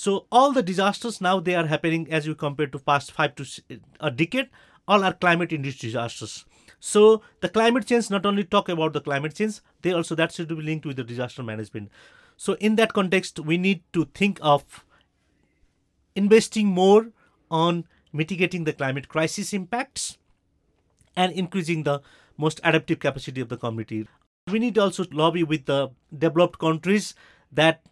So 0.00 0.26
all 0.30 0.52
the 0.52 0.62
disasters 0.62 1.20
now 1.20 1.40
they 1.40 1.56
are 1.56 1.66
happening 1.66 2.06
as 2.08 2.24
you 2.24 2.36
compare 2.36 2.68
to 2.68 2.78
past 2.78 3.10
five 3.10 3.34
to 3.34 3.44
a 3.98 4.12
decade. 4.12 4.48
All 4.86 5.02
are 5.02 5.12
climate-induced 5.12 5.80
disasters. 5.80 6.44
So 6.78 7.20
the 7.40 7.48
climate 7.48 7.84
change 7.84 8.08
not 8.08 8.24
only 8.24 8.44
talk 8.44 8.68
about 8.68 8.92
the 8.92 9.00
climate 9.00 9.34
change, 9.34 9.58
they 9.82 9.90
also 9.90 10.14
that 10.14 10.30
should 10.30 10.46
be 10.46 10.54
linked 10.54 10.86
with 10.86 10.98
the 10.98 11.02
disaster 11.02 11.42
management. 11.42 11.90
So 12.36 12.52
in 12.60 12.76
that 12.76 12.92
context, 12.92 13.40
we 13.40 13.58
need 13.58 13.82
to 13.92 14.04
think 14.14 14.38
of 14.40 14.84
investing 16.14 16.68
more 16.68 17.08
on 17.50 17.84
mitigating 18.12 18.62
the 18.62 18.74
climate 18.74 19.08
crisis 19.08 19.52
impacts 19.52 20.16
and 21.16 21.32
increasing 21.32 21.82
the 21.82 22.02
most 22.36 22.60
adaptive 22.62 23.00
capacity 23.00 23.40
of 23.40 23.48
the 23.48 23.56
community. 23.56 24.06
We 24.48 24.60
need 24.60 24.78
also 24.78 25.06
lobby 25.10 25.42
with 25.42 25.64
the 25.64 25.90
developed 26.16 26.60
countries 26.60 27.16
that 27.50 27.82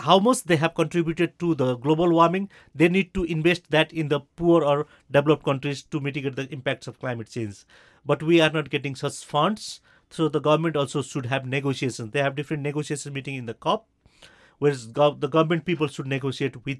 how 0.00 0.18
much 0.18 0.44
they 0.44 0.56
have 0.56 0.74
contributed 0.74 1.38
to 1.38 1.54
the 1.54 1.76
global 1.76 2.10
warming 2.10 2.48
they 2.74 2.88
need 2.88 3.12
to 3.14 3.24
invest 3.24 3.70
that 3.70 3.92
in 3.92 4.08
the 4.08 4.20
poor 4.36 4.64
or 4.64 4.86
developed 5.10 5.44
countries 5.44 5.82
to 5.82 6.00
mitigate 6.00 6.36
the 6.36 6.52
impacts 6.52 6.86
of 6.86 6.98
climate 7.00 7.28
change. 7.28 7.64
But 8.06 8.22
we 8.22 8.40
are 8.40 8.50
not 8.50 8.70
getting 8.70 8.94
such 8.94 9.24
funds 9.24 9.80
so 10.10 10.28
the 10.28 10.40
government 10.40 10.76
also 10.76 11.02
should 11.02 11.26
have 11.26 11.46
negotiations 11.46 12.10
they 12.12 12.22
have 12.22 12.34
different 12.34 12.62
negotiation 12.62 13.12
meeting 13.12 13.34
in 13.34 13.46
the 13.46 13.54
cop 13.54 13.86
whereas 14.58 14.92
the 14.92 15.28
government 15.28 15.64
people 15.64 15.86
should 15.86 16.06
negotiate 16.06 16.64
with 16.64 16.78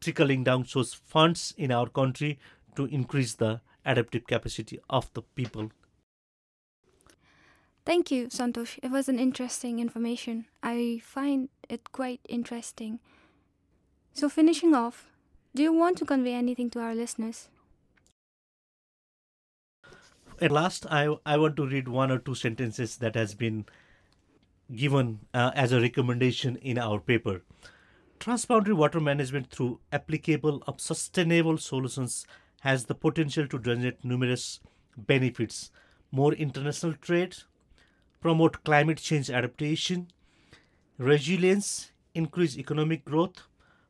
trickling 0.00 0.44
down 0.44 0.66
those 0.74 0.94
funds 0.94 1.54
in 1.56 1.70
our 1.70 1.88
country 1.88 2.38
to 2.76 2.86
increase 2.86 3.34
the 3.34 3.60
adaptive 3.84 4.26
capacity 4.26 4.78
of 4.88 5.12
the 5.14 5.22
people 5.22 5.70
Thank 7.84 8.10
you, 8.10 8.28
Santosh. 8.28 8.78
It 8.82 8.90
was 8.90 9.08
an 9.08 9.18
interesting 9.18 9.80
information. 9.80 10.46
I 10.62 11.00
find 11.02 11.48
it 11.68 11.92
quite 11.92 12.20
interesting. 12.28 13.00
So, 14.12 14.28
finishing 14.28 14.74
off, 14.74 15.10
do 15.54 15.62
you 15.62 15.72
want 15.72 15.98
to 15.98 16.04
convey 16.04 16.34
anything 16.34 16.70
to 16.70 16.80
our 16.80 16.94
listeners? 16.94 17.48
At 20.40 20.50
last, 20.50 20.86
I, 20.90 21.14
I 21.26 21.36
want 21.36 21.56
to 21.56 21.66
read 21.66 21.88
one 21.88 22.10
or 22.10 22.18
two 22.18 22.34
sentences 22.34 22.96
that 22.96 23.14
has 23.14 23.34
been 23.34 23.66
given 24.74 25.20
uh, 25.34 25.50
as 25.54 25.72
a 25.72 25.80
recommendation 25.80 26.56
in 26.56 26.78
our 26.78 27.00
paper. 27.00 27.42
Transboundary 28.20 28.74
water 28.74 29.00
management 29.00 29.50
through 29.50 29.80
applicable 29.92 30.62
of 30.66 30.80
sustainable 30.80 31.58
solutions 31.58 32.26
has 32.60 32.84
the 32.86 32.94
potential 32.94 33.46
to 33.48 33.58
generate 33.58 34.04
numerous 34.04 34.60
benefits. 34.96 35.70
More 36.12 36.32
international 36.34 36.94
trade, 36.94 37.36
promote 38.20 38.62
climate 38.64 38.98
change 38.98 39.30
adaptation, 39.30 40.08
resilience, 40.98 41.90
increase 42.14 42.58
economic 42.58 43.04
growth, 43.04 43.42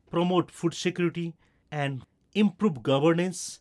promote 0.09 0.51
food 0.51 0.73
security, 0.73 1.33
and 1.71 2.03
improve 2.33 2.81
governance. 2.81 3.59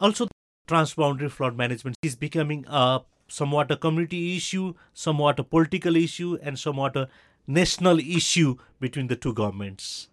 Also, 0.00 0.28
transboundary 0.68 1.30
flood 1.30 1.56
management 1.56 1.96
is 2.02 2.16
becoming 2.16 2.64
a 2.68 3.00
somewhat 3.28 3.70
a 3.70 3.76
community 3.76 4.36
issue, 4.36 4.74
somewhat 4.92 5.38
a 5.38 5.44
political 5.44 5.96
issue, 5.96 6.38
and 6.42 6.58
somewhat 6.58 6.96
a 6.96 7.08
national 7.46 7.98
issue 7.98 8.56
between 8.80 9.06
the 9.06 9.16
two 9.16 9.32
governments. 9.32 10.08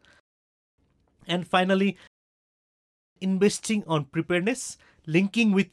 And 1.28 1.48
finally, 1.48 1.98
investing 3.20 3.84
on 3.86 4.06
preparedness, 4.06 4.78
linking 5.06 5.52
with 5.52 5.68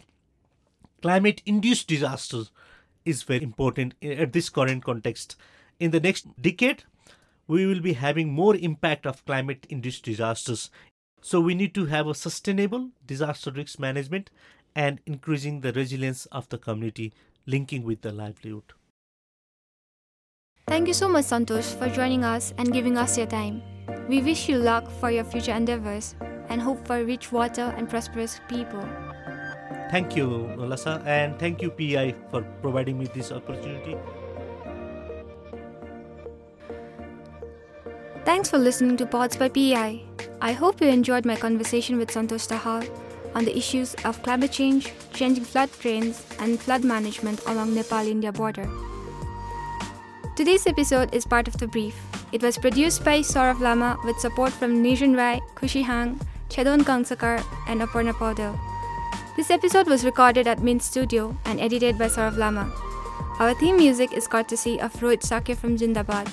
climate 1.01 1.43
induced 1.47 1.89
disasters 1.89 2.51
is 3.05 3.23
very 3.23 3.43
important 3.43 3.95
at 4.03 4.33
this 4.33 4.51
current 4.51 4.85
context. 4.85 5.37
In 5.81 5.91
the 5.91 6.01
next 6.01 6.27
decade, 6.41 6.85
we 7.47 7.67
will 7.67 7.81
be 7.81 7.95
having 7.95 8.33
more 8.33 8.57
impact 8.57 9.07
of 9.07 9.25
climate 9.25 9.67
induced 9.69 10.05
disasters. 10.05 10.71
So 11.21 11.41
we 11.41 11.55
need 11.55 11.75
to 11.75 11.87
have 11.87 12.07
a 12.07 12.15
sustainable 12.15 12.91
disaster 13.07 13.51
risk 13.51 13.79
management 13.79 14.31
and 14.75 15.01
increasing 15.07 15.61
the 15.61 15.73
resilience 15.73 16.27
of 16.27 16.49
the 16.49 16.59
community 16.59 17.13
linking 17.47 17.83
with 17.83 18.03
the 18.03 18.13
livelihood. 18.13 18.75
Thank 20.69 20.87
you 20.87 20.95
so 20.95 21.09
much, 21.09 21.25
Santosh, 21.25 21.75
for 21.79 21.89
joining 21.89 22.25
us 22.25 22.53
and 22.59 22.73
giving 22.73 22.99
us 22.99 23.17
your 23.17 23.27
time. 23.27 23.63
We 24.09 24.21
wish 24.21 24.49
you 24.49 24.59
luck 24.59 24.91
for 25.01 25.11
your 25.11 25.25
future 25.25 25.53
endeavors 25.53 26.15
and 26.51 26.61
hope 26.61 26.87
for 26.87 27.03
rich 27.05 27.33
water 27.33 27.75
and 27.77 27.89
prosperous 27.89 28.41
people. 28.49 28.87
Thank 29.91 30.17
you, 30.17 30.53
Lasa, 30.57 31.03
and 31.07 31.39
thank 31.39 31.63
you, 31.63 31.71
PI, 31.71 32.15
for 32.31 32.43
providing 32.61 32.99
me 32.99 33.07
this 33.07 33.33
opportunity. 33.33 33.97
Thanks 38.25 38.51
for 38.51 38.59
listening 38.59 38.99
to 38.99 39.07
Pods 39.07 39.37
by 39.37 39.49
PI. 39.49 40.03
I 40.43 40.53
hope 40.53 40.83
you 40.83 40.89
enjoyed 40.89 41.25
my 41.25 41.37
conversation 41.37 41.97
with 41.97 42.11
Santosh 42.11 42.47
Dahal 42.47 42.85
on 43.35 43.47
the 43.47 43.57
issues 43.57 43.95
of 44.05 44.23
climate 44.23 44.53
change, 44.53 44.93
changing 45.15 45.45
flood 45.45 45.71
drains, 45.81 46.23
and 46.39 46.61
flood 46.61 46.85
management 46.85 47.41
along 47.47 47.75
Nepal-India 47.75 48.33
border. 48.33 48.69
Today's 50.37 50.67
episode 50.67 51.15
is 51.15 51.25
part 51.25 51.49
of 51.49 51.57
The 51.57 51.67
Brief. 51.67 51.97
It 52.33 52.43
was 52.43 52.59
produced 52.59 53.05
by 53.05 53.21
Saurav 53.21 53.61
Lama 53.61 53.97
with 54.05 54.21
support 54.21 54.53
from 54.53 54.85
Nijan 54.85 55.17
Rai, 55.17 55.41
Kushi 55.57 55.83
Hang, 55.83 56.21
Chedon 56.51 56.85
Kangsakar, 56.85 57.43
and 57.67 57.81
Aparna 57.81 58.13
Paudel. 58.13 58.68
This 59.39 59.53
episode 59.53 59.87
was 59.87 60.05
recorded 60.05 60.49
at 60.49 60.65
Mint 60.65 60.83
Studio 60.83 61.33
and 61.45 61.61
edited 61.61 61.97
by 61.97 62.07
Saurav 62.07 62.37
Lama. 62.37 62.73
Our 63.39 63.55
theme 63.55 63.77
music 63.77 64.13
is 64.13 64.27
courtesy 64.27 64.81
of 64.81 64.93
Rohit 64.95 65.23
Sakya 65.23 65.55
from 65.55 65.79
Jindabad. 65.79 66.27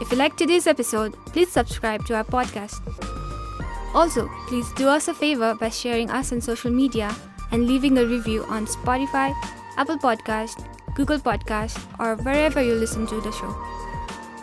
If 0.00 0.10
you 0.10 0.16
liked 0.16 0.38
today's 0.38 0.66
episode, 0.66 1.12
please 1.26 1.52
subscribe 1.52 2.06
to 2.06 2.14
our 2.14 2.24
podcast. 2.24 2.80
Also, 3.92 4.30
please 4.48 4.72
do 4.76 4.88
us 4.88 5.08
a 5.08 5.12
favor 5.12 5.54
by 5.54 5.68
sharing 5.68 6.08
us 6.08 6.32
on 6.32 6.40
social 6.40 6.70
media 6.70 7.14
and 7.52 7.66
leaving 7.66 7.98
a 7.98 8.06
review 8.06 8.42
on 8.44 8.64
Spotify, 8.64 9.36
Apple 9.76 9.98
Podcast, 9.98 10.64
Google 10.94 11.18
Podcast, 11.18 11.76
or 12.00 12.16
wherever 12.16 12.62
you 12.62 12.76
listen 12.76 13.06
to 13.08 13.20
the 13.20 13.32
show. 13.32 13.52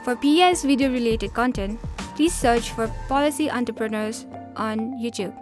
For 0.04 0.15
PEI's 0.15 0.62
video 0.62 0.91
related 0.91 1.34
content, 1.34 1.80
please 2.13 2.36
search 2.36 2.69
for 2.69 2.88
Policy 3.08 3.50
Entrepreneurs 3.50 4.28
on 4.56 5.02
YouTube. 5.02 5.34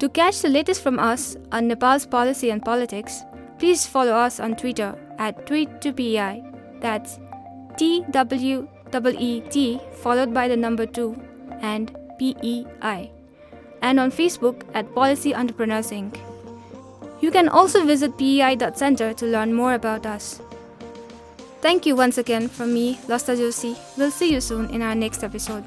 To 0.00 0.08
catch 0.08 0.40
the 0.40 0.48
latest 0.48 0.82
from 0.82 0.98
us 0.98 1.36
on 1.52 1.68
Nepal's 1.68 2.06
policy 2.06 2.48
and 2.48 2.64
politics, 2.64 3.22
please 3.58 3.84
follow 3.84 4.12
us 4.12 4.40
on 4.40 4.56
Twitter 4.56 4.96
at 5.18 5.46
tweet2pei. 5.46 6.80
That's 6.80 7.18
T 7.76 8.04
W 8.10 8.66
E 9.18 9.40
T 9.50 9.80
followed 9.92 10.32
by 10.32 10.48
the 10.48 10.56
number 10.56 10.86
2 10.86 11.14
and 11.60 11.94
P 12.18 12.34
E 12.42 12.64
I. 12.80 13.10
And 13.82 14.00
on 14.00 14.10
Facebook 14.10 14.62
at 14.72 14.94
Policy 14.94 15.34
Entrepreneurs 15.34 15.90
Inc. 15.90 16.18
You 17.20 17.30
can 17.30 17.50
also 17.50 17.84
visit 17.84 18.16
pei.center 18.16 19.12
to 19.12 19.26
learn 19.26 19.52
more 19.52 19.74
about 19.74 20.06
us. 20.06 20.40
Thank 21.60 21.84
you 21.84 21.94
once 21.94 22.16
again 22.16 22.48
from 22.48 22.72
me, 22.72 22.96
Lasata 23.06 23.36
Joshi. 23.36 23.76
We'll 23.98 24.10
see 24.10 24.32
you 24.32 24.40
soon 24.40 24.70
in 24.70 24.80
our 24.80 24.94
next 24.94 25.22
episode. 25.22 25.64